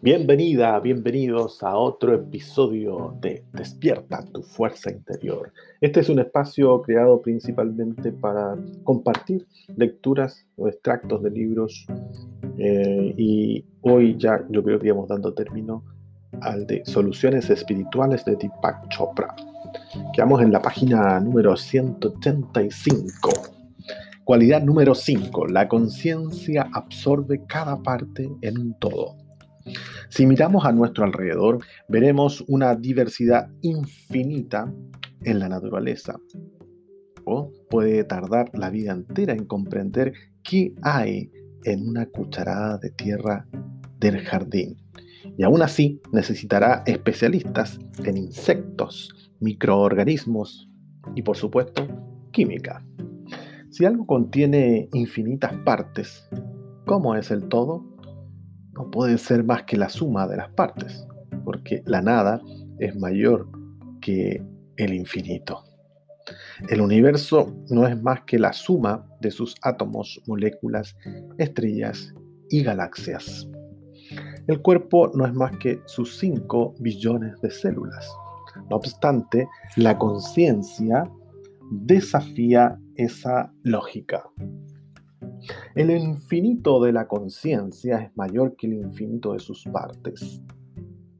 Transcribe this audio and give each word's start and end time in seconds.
Bienvenida, 0.00 0.78
bienvenidos 0.78 1.60
a 1.64 1.76
otro 1.76 2.14
episodio 2.14 3.16
de 3.20 3.42
Despierta 3.52 4.24
tu 4.32 4.44
fuerza 4.44 4.92
interior. 4.92 5.52
Este 5.80 5.98
es 5.98 6.08
un 6.08 6.20
espacio 6.20 6.80
creado 6.82 7.20
principalmente 7.20 8.12
para 8.12 8.56
compartir 8.84 9.48
lecturas 9.76 10.46
o 10.54 10.68
extractos 10.68 11.20
de 11.24 11.30
libros 11.32 11.84
eh, 12.58 13.12
y 13.16 13.64
hoy 13.80 14.16
ya 14.16 14.46
yo 14.50 14.62
creo 14.62 14.78
que 14.78 14.86
íbamos 14.86 15.08
dando 15.08 15.34
término 15.34 15.82
al 16.42 16.64
de 16.68 16.84
Soluciones 16.84 17.50
Espirituales 17.50 18.24
de 18.24 18.36
Deepak 18.36 18.88
Chopra. 18.90 19.34
Quedamos 20.12 20.42
en 20.42 20.52
la 20.52 20.62
página 20.62 21.18
número 21.18 21.56
185. 21.56 23.30
Cualidad 24.22 24.62
número 24.62 24.94
5. 24.94 25.48
La 25.48 25.66
conciencia 25.66 26.68
absorbe 26.72 27.44
cada 27.48 27.82
parte 27.82 28.30
en 28.42 28.58
un 28.58 28.74
todo. 28.78 29.27
Si 30.08 30.26
miramos 30.26 30.64
a 30.64 30.72
nuestro 30.72 31.04
alrededor, 31.04 31.58
veremos 31.88 32.44
una 32.48 32.74
diversidad 32.74 33.50
infinita 33.62 34.72
en 35.22 35.38
la 35.38 35.48
naturaleza. 35.48 36.18
O 37.24 37.52
puede 37.68 38.04
tardar 38.04 38.50
la 38.54 38.70
vida 38.70 38.92
entera 38.92 39.34
en 39.34 39.44
comprender 39.44 40.12
qué 40.42 40.74
hay 40.82 41.30
en 41.64 41.86
una 41.86 42.06
cucharada 42.06 42.78
de 42.78 42.90
tierra 42.90 43.46
del 43.98 44.20
jardín. 44.20 44.76
Y 45.36 45.42
aún 45.42 45.62
así 45.62 46.00
necesitará 46.12 46.82
especialistas 46.86 47.78
en 48.04 48.16
insectos, 48.16 49.30
microorganismos 49.40 50.68
y 51.14 51.22
por 51.22 51.36
supuesto 51.36 51.86
química. 52.30 52.84
Si 53.70 53.84
algo 53.84 54.06
contiene 54.06 54.88
infinitas 54.92 55.52
partes, 55.64 56.28
¿cómo 56.86 57.14
es 57.14 57.30
el 57.30 57.48
todo? 57.48 57.84
No 58.78 58.88
puede 58.92 59.18
ser 59.18 59.42
más 59.42 59.64
que 59.64 59.76
la 59.76 59.88
suma 59.88 60.28
de 60.28 60.36
las 60.36 60.50
partes, 60.50 61.04
porque 61.44 61.82
la 61.84 62.00
nada 62.00 62.40
es 62.78 62.94
mayor 62.96 63.48
que 64.00 64.40
el 64.76 64.94
infinito. 64.94 65.64
El 66.68 66.80
universo 66.80 67.52
no 67.70 67.88
es 67.88 68.00
más 68.00 68.20
que 68.22 68.38
la 68.38 68.52
suma 68.52 69.04
de 69.20 69.32
sus 69.32 69.56
átomos, 69.62 70.20
moléculas, 70.28 70.96
estrellas 71.38 72.14
y 72.50 72.62
galaxias. 72.62 73.48
El 74.46 74.62
cuerpo 74.62 75.10
no 75.12 75.26
es 75.26 75.34
más 75.34 75.56
que 75.58 75.80
sus 75.86 76.16
5 76.18 76.76
billones 76.78 77.40
de 77.40 77.50
células. 77.50 78.08
No 78.70 78.76
obstante, 78.76 79.48
la 79.76 79.98
conciencia 79.98 81.10
desafía 81.70 82.78
esa 82.94 83.52
lógica. 83.64 84.22
El 85.74 85.90
infinito 85.90 86.82
de 86.82 86.92
la 86.92 87.06
conciencia 87.06 87.98
es 87.98 88.16
mayor 88.16 88.56
que 88.56 88.66
el 88.66 88.74
infinito 88.74 89.32
de 89.32 89.38
sus 89.38 89.64
partes. 89.64 90.42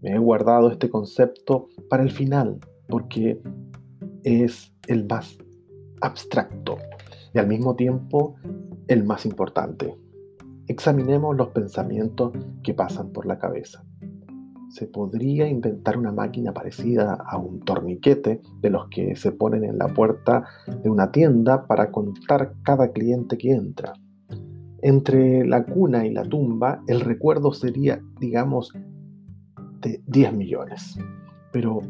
Me 0.00 0.14
he 0.14 0.18
guardado 0.18 0.70
este 0.70 0.88
concepto 0.88 1.68
para 1.88 2.02
el 2.02 2.10
final 2.10 2.58
porque 2.88 3.40
es 4.22 4.72
el 4.86 5.06
más 5.06 5.38
abstracto 6.00 6.78
y 7.34 7.38
al 7.38 7.46
mismo 7.46 7.74
tiempo 7.76 8.36
el 8.86 9.04
más 9.04 9.26
importante. 9.26 9.96
Examinemos 10.66 11.36
los 11.36 11.48
pensamientos 11.48 12.32
que 12.62 12.74
pasan 12.74 13.10
por 13.10 13.26
la 13.26 13.38
cabeza. 13.38 13.84
Se 14.70 14.86
podría 14.86 15.48
inventar 15.48 15.96
una 15.96 16.12
máquina 16.12 16.52
parecida 16.52 17.14
a 17.14 17.38
un 17.38 17.60
torniquete 17.60 18.42
de 18.60 18.70
los 18.70 18.88
que 18.88 19.16
se 19.16 19.32
ponen 19.32 19.64
en 19.64 19.78
la 19.78 19.88
puerta 19.88 20.44
de 20.82 20.90
una 20.90 21.10
tienda 21.10 21.66
para 21.66 21.90
contar 21.90 22.52
cada 22.62 22.92
cliente 22.92 23.38
que 23.38 23.52
entra. 23.52 23.94
Entre 24.80 25.44
la 25.44 25.64
cuna 25.64 26.06
y 26.06 26.12
la 26.12 26.22
tumba, 26.22 26.82
el 26.86 27.00
recuerdo 27.00 27.52
sería, 27.52 28.00
digamos, 28.20 28.72
de 29.80 30.00
10 30.06 30.32
millones. 30.34 30.96
Pero, 31.52 31.82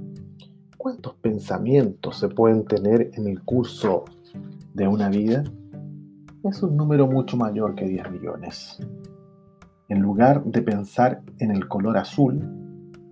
¿cuántos 0.79 1.15
pensamientos 1.17 2.19
se 2.19 2.29
pueden 2.29 2.65
tener 2.65 3.11
en 3.15 3.27
el 3.27 3.43
curso 3.43 4.05
de 4.73 4.89
una 4.89 5.11
vida? 5.11 5.45
Es 6.45 6.63
un 6.63 6.77
número 6.77 7.07
mucho 7.07 7.37
mayor 7.37 7.75
que 7.75 7.87
10 7.87 8.11
millones. 8.11 8.79
En 9.89 10.01
lugar 10.01 10.45
de 10.45 10.63
pensar 10.63 11.23
en 11.41 11.51
el 11.51 11.69
color 11.69 11.99
azul, 11.99 12.41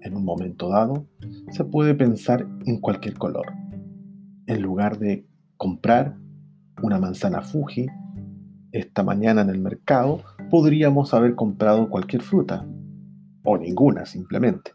en 0.01 0.17
un 0.17 0.25
momento 0.25 0.69
dado, 0.71 1.07
se 1.51 1.65
puede 1.65 1.95
pensar 1.95 2.47
en 2.65 2.81
cualquier 2.81 3.15
color. 3.19 3.47
En 4.47 4.63
lugar 4.63 4.99
de 4.99 5.27
comprar 5.57 6.17
una 6.83 6.99
manzana 6.99 7.43
Fuji, 7.43 7.87
esta 8.79 9.03
mañana 9.03 9.43
en 9.43 9.51
el 9.51 9.59
mercado, 9.59 10.23
podríamos 10.51 11.15
haber 11.15 11.35
comprado 11.35 11.89
cualquier 11.89 12.23
fruta, 12.23 12.67
o 13.43 13.57
ninguna 13.59 14.07
simplemente. 14.07 14.73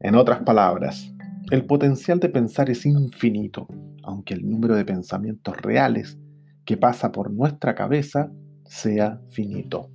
En 0.00 0.14
otras 0.14 0.42
palabras, 0.42 1.12
el 1.50 1.64
potencial 1.66 2.20
de 2.20 2.28
pensar 2.28 2.70
es 2.70 2.86
infinito, 2.86 3.68
aunque 4.02 4.34
el 4.34 4.48
número 4.48 4.76
de 4.76 4.84
pensamientos 4.84 5.56
reales 5.56 6.18
que 6.64 6.76
pasa 6.76 7.12
por 7.12 7.30
nuestra 7.30 7.74
cabeza 7.74 8.30
sea 8.64 9.20
finito. 9.28 9.90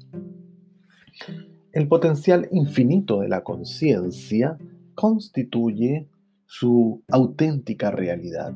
El 1.72 1.88
potencial 1.88 2.48
infinito 2.52 3.22
de 3.22 3.30
la 3.30 3.44
conciencia 3.44 4.58
constituye 4.96 6.08
su 6.46 7.04
auténtica 7.10 7.92
realidad. 7.92 8.54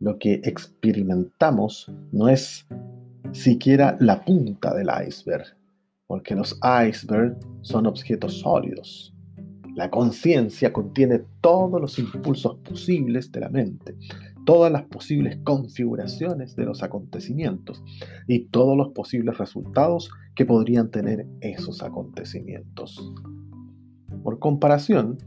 Lo 0.00 0.18
que 0.18 0.34
experimentamos 0.44 1.90
no 2.12 2.28
es 2.28 2.66
siquiera 3.32 3.96
la 4.00 4.24
punta 4.24 4.74
del 4.74 4.88
iceberg, 5.06 5.46
porque 6.06 6.34
los 6.34 6.58
icebergs 6.62 7.36
son 7.62 7.86
objetos 7.86 8.40
sólidos. 8.40 9.14
La 9.74 9.90
conciencia 9.90 10.72
contiene 10.72 11.22
todos 11.40 11.80
los 11.80 11.98
impulsos 11.98 12.56
posibles 12.64 13.30
de 13.30 13.40
la 13.40 13.48
mente, 13.48 13.96
todas 14.44 14.72
las 14.72 14.84
posibles 14.84 15.38
configuraciones 15.44 16.56
de 16.56 16.64
los 16.64 16.82
acontecimientos 16.82 17.82
y 18.26 18.46
todos 18.46 18.76
los 18.76 18.88
posibles 18.88 19.38
resultados 19.38 20.10
que 20.34 20.46
podrían 20.46 20.90
tener 20.90 21.26
esos 21.40 21.82
acontecimientos. 21.82 23.12
Por 24.22 24.38
comparación, 24.38 25.18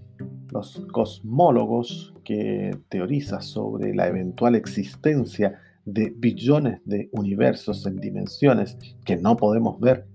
los 0.50 0.85
cosmólogos 0.91 2.13
que 2.23 2.78
teorizan 2.90 3.41
sobre 3.41 3.96
la 3.96 4.08
eventual 4.08 4.56
existencia 4.56 5.59
de 5.85 6.13
billones 6.17 6.81
de 6.85 7.09
universos 7.11 7.85
en 7.85 7.97
dimensiones 7.97 8.77
que 9.05 9.17
no 9.17 9.35
podemos 9.35 9.79
ver 9.79 10.07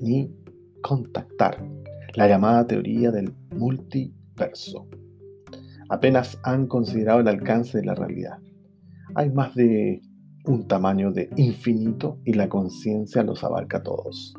ni 0.00 0.30
contactar, 0.82 1.64
la 2.14 2.28
llamada 2.28 2.66
teoría 2.66 3.10
del 3.10 3.32
multiverso. 3.56 4.86
Apenas 5.88 6.38
han 6.42 6.66
considerado 6.66 7.20
el 7.20 7.28
alcance 7.28 7.78
de 7.78 7.86
la 7.86 7.94
realidad. 7.94 8.38
Hay 9.14 9.30
más 9.30 9.54
de 9.54 10.02
un 10.46 10.66
tamaño 10.66 11.10
de 11.10 11.30
infinito 11.36 12.18
y 12.24 12.34
la 12.34 12.48
conciencia 12.48 13.22
los 13.22 13.42
abarca 13.44 13.82
todos. 13.82 14.34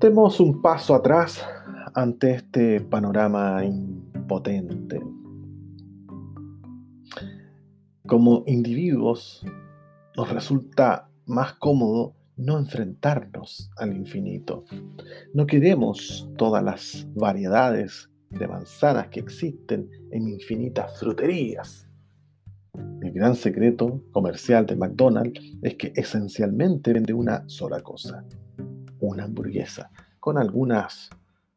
Demos 0.00 0.40
un 0.40 0.60
paso 0.62 0.94
atrás 0.94 1.44
ante 1.94 2.32
este 2.32 2.80
panorama 2.80 3.64
impotente 3.64 5.00
como 8.06 8.44
individuos 8.46 9.44
nos 10.16 10.30
resulta 10.30 11.08
más 11.26 11.54
cómodo 11.54 12.14
no 12.36 12.58
enfrentarnos 12.58 13.70
al 13.76 13.96
infinito. 13.96 14.64
No 15.32 15.46
queremos 15.46 16.28
todas 16.36 16.62
las 16.62 17.06
variedades 17.14 18.10
de 18.30 18.46
manzanas 18.46 19.08
que 19.08 19.20
existen 19.20 19.88
en 20.10 20.28
infinitas 20.28 20.98
fruterías. 20.98 21.88
El 23.00 23.12
gran 23.12 23.36
secreto 23.36 24.02
comercial 24.12 24.66
de 24.66 24.76
McDonald's 24.76 25.40
es 25.62 25.76
que 25.76 25.92
esencialmente 25.94 26.92
vende 26.92 27.14
una 27.14 27.48
sola 27.48 27.80
cosa, 27.80 28.24
una 29.00 29.24
hamburguesa, 29.24 29.90
con 30.18 30.36
algunas 30.36 31.08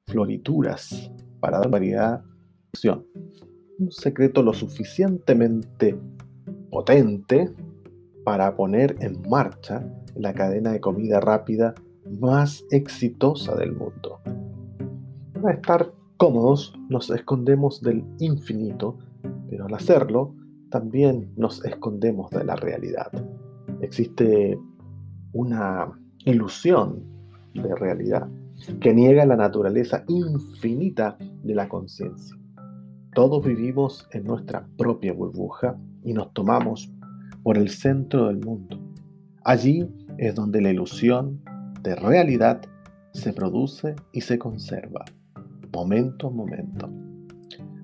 florituras 0.05 1.11
para 1.39 1.57
dar 1.59 1.69
variedad. 1.69 2.23
Un 3.79 3.91
secreto 3.91 4.43
lo 4.43 4.53
suficientemente 4.53 5.97
potente 6.69 7.51
para 8.23 8.55
poner 8.55 8.95
en 8.99 9.21
marcha 9.29 9.87
la 10.15 10.33
cadena 10.33 10.71
de 10.71 10.81
comida 10.81 11.19
rápida 11.19 11.73
más 12.19 12.65
exitosa 12.71 13.55
del 13.55 13.73
mundo. 13.73 14.19
Para 15.41 15.53
estar 15.53 15.93
cómodos 16.17 16.73
nos 16.89 17.09
escondemos 17.09 17.81
del 17.81 18.03
infinito, 18.19 18.97
pero 19.49 19.65
al 19.65 19.73
hacerlo 19.73 20.33
también 20.69 21.31
nos 21.35 21.63
escondemos 21.63 22.29
de 22.31 22.43
la 22.43 22.55
realidad. 22.55 23.11
Existe 23.81 24.59
una 25.33 25.91
ilusión 26.25 27.03
de 27.53 27.75
realidad 27.75 28.27
que 28.81 28.93
niega 28.93 29.25
la 29.25 29.35
naturaleza 29.35 30.03
infinita 30.07 31.17
de 31.19 31.55
la 31.55 31.69
conciencia. 31.69 32.35
Todos 33.17 33.43
vivimos 33.43 34.07
en 34.11 34.25
nuestra 34.25 34.67
propia 34.77 35.11
burbuja 35.11 35.75
y 36.03 36.13
nos 36.13 36.31
tomamos 36.33 36.93
por 37.41 37.57
el 37.57 37.69
centro 37.69 38.27
del 38.27 38.37
mundo. 38.37 38.79
Allí 39.43 39.89
es 40.19 40.35
donde 40.35 40.61
la 40.61 40.69
ilusión 40.69 41.41
de 41.81 41.95
realidad 41.95 42.61
se 43.13 43.33
produce 43.33 43.95
y 44.11 44.21
se 44.21 44.37
conserva, 44.37 45.03
momento 45.73 46.27
a 46.27 46.29
momento. 46.29 46.91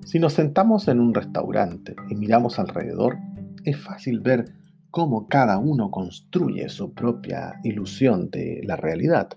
Si 0.04 0.20
nos 0.20 0.34
sentamos 0.34 0.86
en 0.86 1.00
un 1.00 1.12
restaurante 1.12 1.96
y 2.08 2.14
miramos 2.14 2.60
alrededor, 2.60 3.18
es 3.64 3.76
fácil 3.76 4.20
ver 4.20 4.54
cómo 4.92 5.26
cada 5.26 5.58
uno 5.58 5.90
construye 5.90 6.68
su 6.68 6.94
propia 6.94 7.58
ilusión 7.64 8.30
de 8.30 8.60
la 8.62 8.76
realidad. 8.76 9.30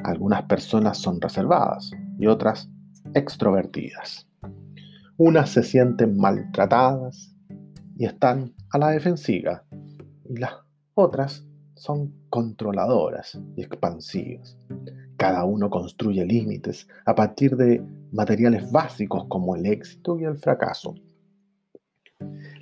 Algunas 0.00 0.42
personas 0.46 0.98
son 0.98 1.20
reservadas 1.20 1.92
y 2.18 2.26
otras 2.26 2.68
extrovertidas. 3.14 4.26
Unas 5.22 5.50
se 5.50 5.62
sienten 5.62 6.16
maltratadas 6.16 7.36
y 7.98 8.06
están 8.06 8.54
a 8.70 8.78
la 8.78 8.88
defensiva 8.88 9.64
y 10.26 10.38
las 10.38 10.54
otras 10.94 11.44
son 11.74 12.14
controladoras 12.30 13.38
y 13.54 13.60
expansivas. 13.60 14.56
Cada 15.18 15.44
uno 15.44 15.68
construye 15.68 16.24
límites 16.24 16.88
a 17.04 17.14
partir 17.14 17.58
de 17.58 17.84
materiales 18.12 18.72
básicos 18.72 19.26
como 19.28 19.54
el 19.56 19.66
éxito 19.66 20.18
y 20.18 20.24
el 20.24 20.38
fracaso. 20.38 20.94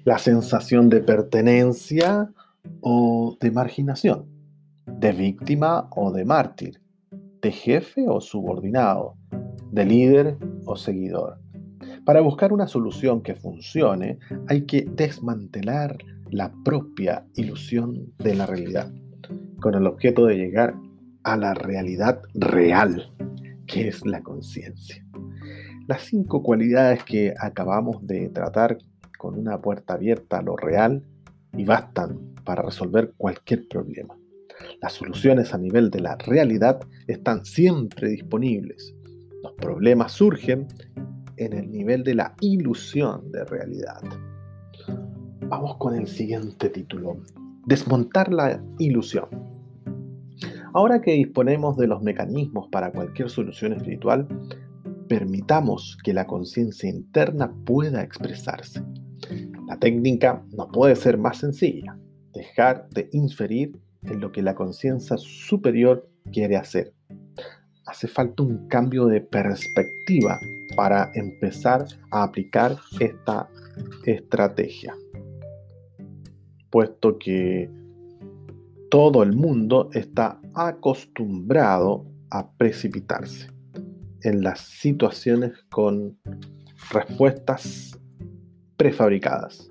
La 0.03 0.19
sensación 0.19 0.89
de 0.89 1.01
pertenencia 1.01 2.29
o 2.81 3.37
de 3.41 3.53
marginación, 3.53 4.27
de 4.85 5.13
víctima 5.13 5.89
o 5.95 6.11
de 6.11 6.25
mártir, 6.25 6.83
de 7.41 7.53
jefe 7.53 8.09
o 8.09 8.21
subordinado, 8.21 9.15
de 9.71 9.85
líder 9.85 10.39
o 10.67 10.75
seguidor. 10.75 11.39
Para 12.09 12.23
buscar 12.23 12.55
una 12.55 12.67
solución 12.67 13.21
que 13.21 13.35
funcione, 13.35 14.19
hay 14.47 14.63
que 14.63 14.87
desmantelar 14.91 15.99
la 16.31 16.51
propia 16.65 17.27
ilusión 17.35 18.15
de 18.17 18.35
la 18.35 18.47
realidad, 18.47 18.91
con 19.61 19.75
el 19.75 19.87
objeto 19.87 20.25
de 20.25 20.37
llegar 20.39 20.75
a 21.23 21.37
la 21.37 21.53
realidad 21.53 22.23
real, 22.33 23.13
que 23.67 23.89
es 23.89 24.07
la 24.07 24.23
conciencia. 24.23 25.05
Las 25.87 26.01
cinco 26.05 26.43
cualidades 26.43 27.05
que 27.05 27.35
acabamos 27.39 27.99
de 28.07 28.31
tratar 28.31 28.79
con 29.19 29.39
una 29.39 29.61
puerta 29.61 29.93
abierta 29.93 30.39
a 30.39 30.43
lo 30.43 30.57
real 30.57 31.05
y 31.59 31.67
bastan 31.67 32.19
para 32.43 32.63
resolver 32.63 33.13
cualquier 33.19 33.69
problema. 33.69 34.17
Las 34.81 34.95
soluciones 34.95 35.53
a 35.53 35.59
nivel 35.59 35.91
de 35.91 36.01
la 36.01 36.17
realidad 36.17 36.81
están 37.07 37.45
siempre 37.45 38.09
disponibles. 38.09 38.95
Los 39.43 39.53
problemas 39.53 40.13
surgen 40.13 40.69
en 41.39 41.53
el 41.53 41.71
nivel 41.71 42.05
de 42.05 42.15
la 42.15 42.35
ilusión 42.41 43.31
de 43.33 43.45
realidad. 43.45 44.01
Vamos 45.49 45.77
con 45.79 45.95
el 45.95 46.07
siguiente 46.07 46.69
título. 46.69 47.23
Desmontar 47.67 48.33
la 48.33 48.63
ilusión. 48.79 49.27
Ahora 50.75 51.01
que 51.01 51.13
disponemos 51.13 51.77
de 51.77 51.87
los 51.87 52.03
mecanismos 52.03 52.69
para 52.71 52.93
cualquier 52.93 53.31
solución 53.31 53.73
espiritual, 53.73 54.29
permitamos 55.09 55.97
que 56.05 56.13
la 56.13 56.27
conciencia 56.27 56.89
interna 56.91 57.53
pueda 57.65 58.03
expresarse. 58.03 58.83
La 59.67 59.79
técnica 59.79 60.45
no 60.57 60.69
puede 60.69 60.97
ser 60.97 61.17
más 61.19 61.39
sencilla. 61.39 61.99
Dejar 62.35 62.89
de 62.91 63.09
inferir 63.13 63.79
en 64.03 64.21
lo 64.21 64.31
que 64.31 64.43
la 64.43 64.55
conciencia 64.55 65.17
superior 65.17 66.09
quiere 66.31 66.57
hacer. 66.57 66.93
Hace 67.87 68.07
falta 68.07 68.43
un 68.43 68.69
cambio 68.69 69.07
de 69.07 69.23
perspectiva 69.23 70.39
para 70.77 71.11
empezar 71.15 71.87
a 72.11 72.23
aplicar 72.23 72.77
esta 73.01 73.49
estrategia, 74.05 74.95
puesto 76.71 77.19
que 77.19 77.71
todo 78.91 79.23
el 79.23 79.35
mundo 79.35 79.91
está 79.93 80.41
acostumbrado 80.55 82.07
a 82.31 82.51
precipitarse 82.53 83.49
en 84.23 84.43
las 84.43 84.61
situaciones 84.61 85.53
con 85.71 86.19
respuestas 86.91 87.99
prefabricadas. 88.77 89.71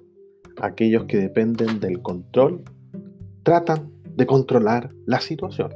Aquellos 0.61 1.05
que 1.05 1.17
dependen 1.17 1.79
del 1.79 2.01
control 2.01 2.63
tratan 3.43 3.91
de 4.15 4.25
controlar 4.25 4.91
la 5.05 5.19
situación. 5.19 5.71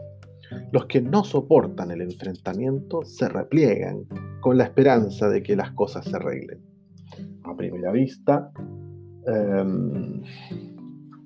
Los 0.71 0.85
que 0.85 1.01
no 1.01 1.23
soportan 1.23 1.91
el 1.91 2.01
enfrentamiento 2.01 3.03
se 3.03 3.27
repliegan 3.27 4.05
con 4.39 4.57
la 4.57 4.63
esperanza 4.63 5.27
de 5.29 5.43
que 5.43 5.55
las 5.55 5.71
cosas 5.71 6.05
se 6.05 6.15
arreglen. 6.15 6.61
A 7.43 7.55
primera 7.55 7.91
vista, 7.91 8.51
em, 9.27 10.21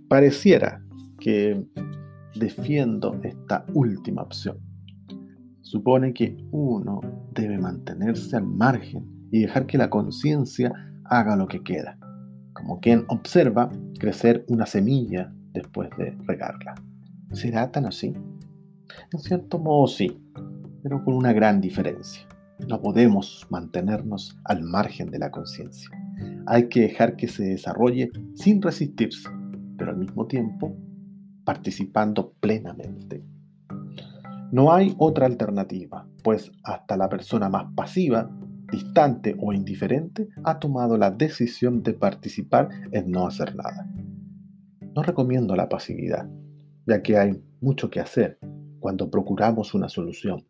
pareciera 0.07 0.81
que 1.19 1.63
defiendo 2.35 3.19
esta 3.23 3.65
última 3.73 4.23
opción. 4.23 4.57
Supone 5.61 6.13
que 6.13 6.37
uno 6.51 7.01
debe 7.31 7.57
mantenerse 7.57 8.35
al 8.35 8.45
margen 8.47 9.27
y 9.31 9.41
dejar 9.41 9.67
que 9.67 9.77
la 9.77 9.89
conciencia 9.89 10.73
haga 11.05 11.35
lo 11.35 11.47
que 11.47 11.63
queda, 11.63 11.97
como 12.53 12.79
quien 12.79 13.05
observa 13.09 13.69
crecer 13.99 14.43
una 14.47 14.65
semilla 14.65 15.31
después 15.53 15.89
de 15.97 16.17
regarla. 16.25 16.75
¿Será 17.31 17.71
tan 17.71 17.85
así? 17.85 18.13
En 19.11 19.19
cierto 19.19 19.59
modo 19.59 19.87
sí, 19.87 20.21
pero 20.83 21.03
con 21.03 21.15
una 21.15 21.33
gran 21.33 21.61
diferencia. 21.61 22.27
No 22.67 22.81
podemos 22.81 23.45
mantenernos 23.49 24.37
al 24.45 24.63
margen 24.63 25.11
de 25.11 25.19
la 25.19 25.29
conciencia. 25.29 25.89
Hay 26.45 26.69
que 26.69 26.81
dejar 26.81 27.15
que 27.15 27.27
se 27.27 27.43
desarrolle 27.43 28.11
sin 28.35 28.61
resistirse, 28.61 29.29
pero 29.77 29.91
al 29.91 29.97
mismo 29.97 30.25
tiempo 30.25 30.75
participando 31.43 32.33
plenamente. 32.39 33.23
No 34.51 34.71
hay 34.73 34.95
otra 34.97 35.25
alternativa, 35.25 36.07
pues 36.23 36.51
hasta 36.63 36.95
la 36.95 37.09
persona 37.09 37.49
más 37.49 37.65
pasiva, 37.75 38.29
distante 38.71 39.35
o 39.39 39.53
indiferente 39.53 40.29
ha 40.43 40.59
tomado 40.59 40.97
la 40.97 41.11
decisión 41.11 41.83
de 41.83 41.93
participar 41.93 42.69
en 42.91 43.11
no 43.11 43.27
hacer 43.27 43.55
nada. 43.55 43.89
No 44.95 45.03
recomiendo 45.03 45.55
la 45.55 45.67
pasividad, 45.67 46.29
ya 46.85 47.01
que 47.01 47.17
hay 47.17 47.43
mucho 47.59 47.89
que 47.89 47.99
hacer 47.99 48.39
cuando 48.85 49.09
procuramos 49.09 49.73
una 49.73 49.89
solución 49.89 50.45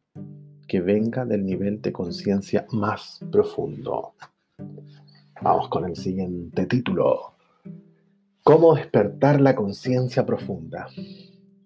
que 0.67 0.81
venga 0.81 1.23
del 1.23 1.45
nivel 1.45 1.81
de 1.81 1.93
conciencia 1.93 2.67
más 2.73 3.21
profundo. 3.31 4.15
Vamos 5.41 5.69
con 5.69 5.85
el 5.85 5.95
siguiente 5.95 6.65
título. 6.65 7.31
¿Cómo 8.43 8.75
despertar 8.75 9.39
la 9.39 9.55
conciencia 9.55 10.25
profunda? 10.25 10.85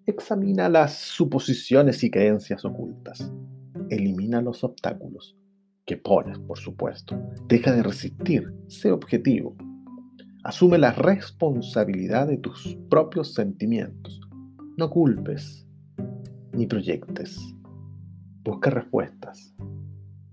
Examina 0.06 0.68
las 0.68 0.94
suposiciones 0.94 2.04
y 2.04 2.10
creencias 2.12 2.64
ocultas. 2.64 3.32
Elimina 3.88 4.40
los 4.40 4.62
obstáculos 4.62 5.36
que 5.84 5.96
pones, 5.96 6.38
por 6.38 6.56
supuesto. 6.60 7.20
Deja 7.48 7.72
de 7.72 7.82
resistir, 7.82 8.54
sé 8.68 8.92
objetivo. 8.92 9.56
Asume 10.44 10.78
la 10.78 10.92
responsabilidad 10.92 12.28
de 12.28 12.36
tus 12.36 12.78
propios 12.88 13.34
sentimientos. 13.34 14.20
No 14.76 14.88
culpes 14.88 15.66
ni 16.52 16.66
proyectes. 16.66 17.38
Busca 18.42 18.70
respuestas 18.70 19.54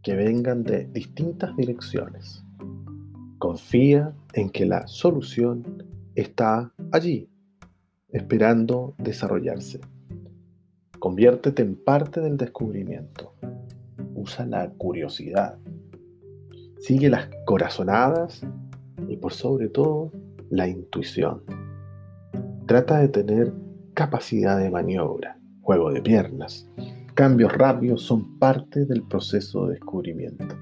que 0.01 0.15
vengan 0.15 0.63
de 0.63 0.85
distintas 0.85 1.55
direcciones. 1.57 2.43
Confía 3.39 4.13
en 4.33 4.49
que 4.49 4.65
la 4.65 4.87
solución 4.87 5.83
está 6.15 6.73
allí, 6.91 7.29
esperando 8.09 8.95
desarrollarse. 8.97 9.81
Conviértete 10.99 11.61
en 11.61 11.75
parte 11.75 12.21
del 12.21 12.37
descubrimiento. 12.37 13.33
Usa 14.15 14.45
la 14.45 14.69
curiosidad. 14.71 15.57
Sigue 16.79 17.09
las 17.09 17.29
corazonadas 17.45 18.41
y 19.07 19.17
por 19.17 19.33
sobre 19.33 19.69
todo 19.69 20.11
la 20.49 20.67
intuición. 20.67 21.43
Trata 22.65 22.99
de 22.99 23.09
tener 23.09 23.53
capacidad 23.93 24.57
de 24.57 24.69
maniobra, 24.69 25.36
juego 25.67 25.91
de 25.91 26.01
piernas, 26.01 26.65
cambios 27.13 27.51
rápidos 27.51 28.01
son 28.01 28.39
parte 28.39 28.85
del 28.85 29.03
proceso 29.03 29.65
de 29.65 29.73
descubrimiento. 29.73 30.55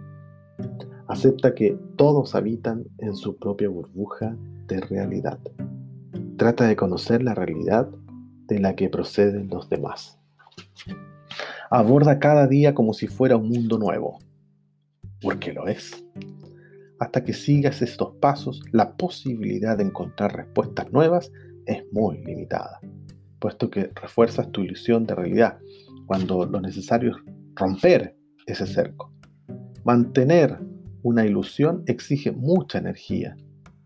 Acepta 1.08 1.54
que 1.54 1.78
todos 1.96 2.34
habitan 2.34 2.86
en 2.98 3.16
su 3.16 3.38
propia 3.38 3.70
burbuja 3.70 4.36
de 4.66 4.82
realidad. 4.82 5.38
Trata 6.38 6.66
de 6.66 6.76
conocer 6.76 7.22
la 7.22 7.36
realidad 7.36 7.88
de 8.48 8.60
la 8.60 8.76
que 8.76 8.90
proceden 8.90 9.48
los 9.48 9.70
demás. 9.70 10.18
Aborda 11.70 12.18
cada 12.18 12.48
día 12.48 12.74
como 12.74 12.92
si 12.96 13.06
fuera 13.06 13.38
un 13.38 13.50
mundo 13.50 13.78
nuevo, 13.78 14.18
porque 15.22 15.54
lo 15.54 15.68
es. 15.68 16.04
Hasta 17.00 17.24
que 17.24 17.34
sigas 17.34 17.84
estos 17.84 18.16
pasos, 18.16 18.60
la 18.72 18.98
posibilidad 18.98 19.78
de 19.78 19.84
encontrar 19.84 20.36
respuestas 20.36 20.92
nuevas 20.92 21.32
es 21.68 21.84
muy 21.92 22.24
limitada, 22.24 22.80
puesto 23.46 23.70
que 23.70 23.92
refuerzas 23.94 24.52
tu 24.52 24.62
ilusión 24.62 25.06
de 25.06 25.14
realidad 25.14 25.60
cuando 26.08 26.48
lo 26.48 26.60
necesario 26.60 27.12
es 27.12 27.18
romper 27.54 28.16
ese 28.48 28.66
cerco. 28.66 29.14
Mantener 29.84 30.58
una 31.04 31.28
ilusión 31.28 31.84
exige 31.86 32.32
mucha 32.32 32.80
energía, 32.80 33.38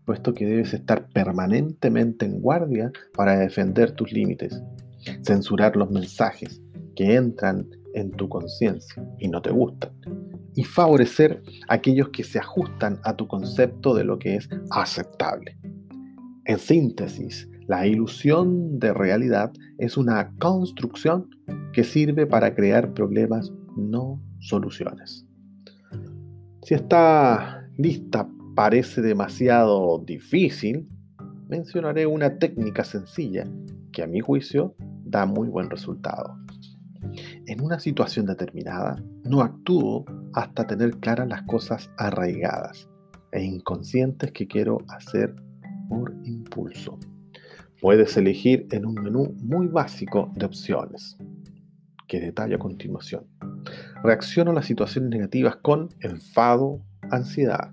puesto 0.06 0.32
que 0.32 0.46
debes 0.46 0.72
estar 0.72 1.06
permanentemente 1.10 2.24
en 2.24 2.40
guardia 2.40 2.90
para 3.12 3.38
defender 3.38 3.90
tus 3.90 4.10
límites, 4.12 4.62
censurar 5.20 5.76
los 5.76 5.90
mensajes 5.90 6.62
que 6.96 7.16
entran 7.16 7.68
en 7.92 8.12
tu 8.12 8.30
conciencia 8.30 9.06
y 9.18 9.28
no 9.28 9.42
te 9.42 9.50
gustan, 9.50 9.90
y 10.54 10.64
favorecer 10.64 11.42
aquellos 11.68 12.08
que 12.08 12.24
se 12.24 12.38
ajustan 12.38 12.98
a 13.04 13.14
tu 13.14 13.28
concepto 13.28 13.94
de 13.94 14.04
lo 14.04 14.18
que 14.18 14.36
es 14.36 14.48
aceptable. 14.70 15.54
En 16.46 16.58
síntesis, 16.58 17.46
la 17.70 17.86
ilusión 17.86 18.80
de 18.80 18.92
realidad 18.92 19.52
es 19.78 19.96
una 19.96 20.32
construcción 20.40 21.30
que 21.72 21.84
sirve 21.84 22.26
para 22.26 22.52
crear 22.56 22.94
problemas, 22.94 23.52
no 23.76 24.20
soluciones. 24.40 25.24
Si 26.64 26.74
esta 26.74 27.70
lista 27.78 28.28
parece 28.56 29.02
demasiado 29.02 30.02
difícil, 30.04 30.88
mencionaré 31.48 32.08
una 32.08 32.40
técnica 32.40 32.82
sencilla 32.82 33.46
que 33.92 34.02
a 34.02 34.08
mi 34.08 34.18
juicio 34.18 34.74
da 35.04 35.24
muy 35.24 35.46
buen 35.46 35.70
resultado. 35.70 36.36
En 37.46 37.60
una 37.60 37.78
situación 37.78 38.26
determinada, 38.26 39.00
no 39.22 39.42
actúo 39.42 40.06
hasta 40.32 40.66
tener 40.66 40.98
claras 40.98 41.28
las 41.28 41.42
cosas 41.42 41.88
arraigadas 41.98 42.88
e 43.30 43.44
inconscientes 43.44 44.32
que 44.32 44.48
quiero 44.48 44.78
hacer 44.88 45.36
por 45.88 46.12
impulso. 46.24 46.98
Puedes 47.80 48.14
elegir 48.18 48.66
en 48.72 48.84
un 48.84 48.94
menú 48.94 49.34
muy 49.38 49.66
básico 49.66 50.30
de 50.36 50.44
opciones, 50.44 51.16
que 52.06 52.20
detallo 52.20 52.56
a 52.56 52.58
continuación. 52.58 53.24
Reacciono 54.02 54.50
a 54.50 54.54
las 54.54 54.66
situaciones 54.66 55.08
negativas 55.08 55.56
con 55.56 55.88
enfado, 56.00 56.82
ansiedad. 57.10 57.72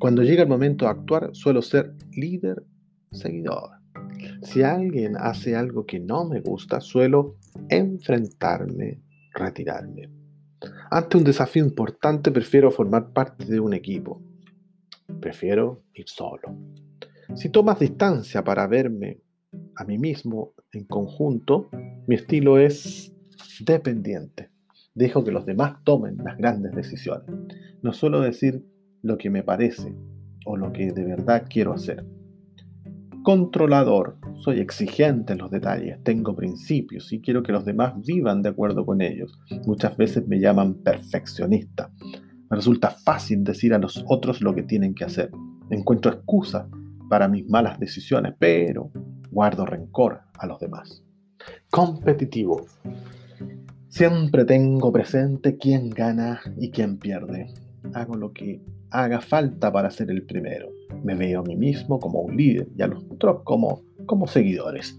Cuando 0.00 0.24
llega 0.24 0.42
el 0.42 0.48
momento 0.48 0.84
de 0.84 0.90
actuar, 0.90 1.30
suelo 1.32 1.62
ser 1.62 1.94
líder, 2.12 2.64
seguidor. 3.12 3.70
Si 4.42 4.62
alguien 4.62 5.16
hace 5.16 5.54
algo 5.54 5.86
que 5.86 6.00
no 6.00 6.28
me 6.28 6.40
gusta, 6.40 6.80
suelo 6.80 7.36
enfrentarme, 7.68 9.00
retirarme. 9.32 10.10
Ante 10.90 11.18
un 11.18 11.24
desafío 11.24 11.64
importante, 11.64 12.32
prefiero 12.32 12.72
formar 12.72 13.12
parte 13.12 13.44
de 13.44 13.60
un 13.60 13.74
equipo. 13.74 14.20
Prefiero 15.20 15.84
ir 15.94 16.08
solo. 16.08 16.56
Si 17.34 17.48
tomas 17.48 17.78
distancia 17.78 18.42
para 18.42 18.66
verme 18.66 19.20
a 19.76 19.84
mí 19.84 19.98
mismo 19.98 20.54
en 20.72 20.84
conjunto, 20.84 21.68
mi 22.06 22.14
estilo 22.14 22.58
es 22.58 23.14
dependiente. 23.60 24.50
Dejo 24.94 25.24
que 25.24 25.32
los 25.32 25.44
demás 25.44 25.82
tomen 25.84 26.16
las 26.18 26.36
grandes 26.36 26.72
decisiones. 26.72 27.26
No 27.82 27.92
suelo 27.92 28.20
decir 28.20 28.64
lo 29.02 29.18
que 29.18 29.30
me 29.30 29.42
parece 29.42 29.94
o 30.46 30.56
lo 30.56 30.72
que 30.72 30.92
de 30.92 31.04
verdad 31.04 31.44
quiero 31.48 31.72
hacer. 31.72 32.04
Controlador. 33.22 34.18
Soy 34.38 34.60
exigente 34.60 35.32
en 35.32 35.38
los 35.40 35.50
detalles, 35.50 36.02
tengo 36.04 36.36
principios 36.36 37.12
y 37.12 37.20
quiero 37.20 37.42
que 37.42 37.52
los 37.52 37.64
demás 37.64 37.94
vivan 38.06 38.42
de 38.42 38.50
acuerdo 38.50 38.84
con 38.84 39.00
ellos. 39.00 39.38
Muchas 39.66 39.96
veces 39.96 40.28
me 40.28 40.38
llaman 40.38 40.74
perfeccionista. 40.74 41.90
Me 42.48 42.56
resulta 42.56 42.90
fácil 42.90 43.42
decir 43.42 43.74
a 43.74 43.78
los 43.78 44.04
otros 44.06 44.40
lo 44.42 44.54
que 44.54 44.62
tienen 44.62 44.94
que 44.94 45.04
hacer. 45.04 45.30
Encuentro 45.70 46.12
excusas 46.12 46.66
para 47.08 47.28
mis 47.28 47.48
malas 47.48 47.80
decisiones, 47.80 48.34
pero 48.38 48.90
guardo 49.36 49.66
rencor 49.66 50.22
a 50.38 50.46
los 50.46 50.58
demás. 50.60 51.04
Competitivo. 51.70 52.64
Siempre 53.86 54.46
tengo 54.46 54.90
presente 54.90 55.58
quién 55.58 55.90
gana 55.90 56.40
y 56.56 56.70
quién 56.70 56.96
pierde. 56.96 57.52
Hago 57.92 58.14
lo 58.14 58.32
que 58.32 58.62
haga 58.90 59.20
falta 59.20 59.70
para 59.70 59.90
ser 59.90 60.10
el 60.10 60.24
primero. 60.24 60.70
Me 61.04 61.14
veo 61.14 61.40
a 61.40 61.42
mí 61.42 61.54
mismo 61.54 62.00
como 62.00 62.22
un 62.22 62.34
líder 62.34 62.68
y 62.78 62.80
a 62.80 62.86
los 62.86 63.04
otros 63.10 63.42
como, 63.44 63.82
como 64.06 64.26
seguidores. 64.26 64.98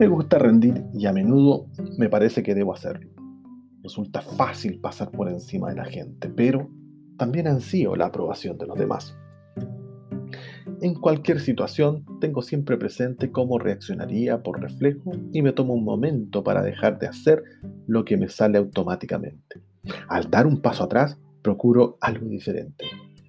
Me 0.00 0.08
gusta 0.08 0.40
rendir 0.40 0.84
y 0.92 1.06
a 1.06 1.12
menudo 1.12 1.66
me 1.96 2.08
parece 2.08 2.42
que 2.42 2.56
debo 2.56 2.74
hacerlo. 2.74 3.08
Resulta 3.84 4.20
fácil 4.20 4.80
pasar 4.80 5.12
por 5.12 5.28
encima 5.28 5.68
de 5.68 5.76
la 5.76 5.84
gente, 5.84 6.28
pero 6.28 6.68
también 7.16 7.46
ansío 7.46 7.94
la 7.94 8.06
aprobación 8.06 8.58
de 8.58 8.66
los 8.66 8.76
demás. 8.76 9.16
En 10.82 10.94
cualquier 10.94 11.40
situación 11.40 12.04
tengo 12.20 12.42
siempre 12.42 12.76
presente 12.76 13.32
cómo 13.32 13.58
reaccionaría 13.58 14.42
por 14.42 14.60
reflejo 14.60 15.12
y 15.32 15.40
me 15.40 15.52
tomo 15.52 15.72
un 15.72 15.84
momento 15.84 16.44
para 16.44 16.62
dejar 16.62 16.98
de 16.98 17.06
hacer 17.06 17.42
lo 17.86 18.04
que 18.04 18.18
me 18.18 18.28
sale 18.28 18.58
automáticamente. 18.58 19.62
Al 20.08 20.30
dar 20.30 20.46
un 20.46 20.60
paso 20.60 20.84
atrás, 20.84 21.18
procuro 21.40 21.96
algo 22.02 22.28
diferente, 22.28 22.84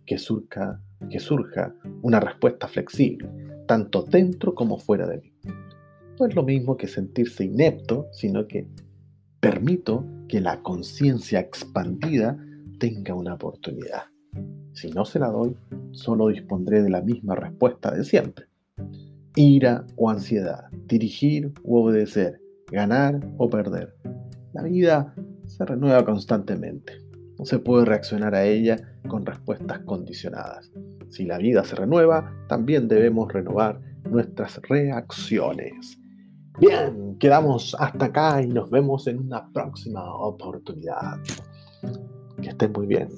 que 0.06 0.18
surja, 0.18 0.82
que 1.10 1.20
surja 1.20 1.74
una 2.02 2.20
respuesta 2.20 2.68
flexible, 2.68 3.30
tanto 3.66 4.04
dentro 4.04 4.54
como 4.54 4.78
fuera 4.78 5.08
de 5.08 5.20
mí. 5.20 5.34
No 6.20 6.26
es 6.26 6.36
lo 6.36 6.44
mismo 6.44 6.76
que 6.76 6.88
sentirse 6.88 7.46
inepto, 7.46 8.08
sino 8.12 8.46
que 8.48 8.68
permito 9.40 10.04
que 10.28 10.42
la 10.42 10.62
conciencia 10.64 11.40
expandida 11.40 12.38
tenga 12.78 13.14
una 13.14 13.36
oportunidad. 13.36 14.04
Si 14.74 14.92
no 14.92 15.06
se 15.06 15.20
la 15.20 15.30
doy, 15.30 15.56
solo 15.92 16.28
dispondré 16.28 16.84
de 16.84 16.90
la 16.90 17.02
misma 17.02 17.36
respuesta 17.36 17.92
de 17.92 18.04
siempre. 18.04 18.46
Ira 19.36 19.86
o 19.96 20.10
ansiedad, 20.10 20.66
dirigir 20.86 21.52
u 21.64 21.78
obedecer, 21.78 22.42
ganar 22.72 23.20
o 23.38 23.50
perder. 23.50 23.96
La 24.54 24.64
vida 24.64 25.14
se 25.46 25.66
renueva 25.66 26.06
constantemente. 26.06 26.94
No 27.38 27.46
se 27.46 27.60
puede 27.60 27.86
reaccionar 27.86 28.36
a 28.36 28.46
ella 28.46 28.78
con 29.08 29.26
respuestas 29.26 29.80
condicionadas. 29.80 30.72
Si 31.10 31.26
la 31.26 31.38
vida 31.38 31.64
se 31.64 31.76
renueva, 31.76 32.34
también 32.48 32.88
debemos 32.88 33.32
renovar 33.32 33.80
nuestras 34.10 34.60
reacciones. 34.64 36.00
Bien, 36.60 37.18
quedamos 37.20 37.76
hasta 37.80 38.06
acá 38.06 38.42
y 38.42 38.48
nos 38.48 38.70
vemos 38.70 39.06
en 39.08 39.20
una 39.20 39.48
próxima 39.52 40.04
oportunidad. 40.16 41.20
Que 42.42 42.50
estén 42.50 42.72
muy 42.72 42.88
bien. 42.88 43.10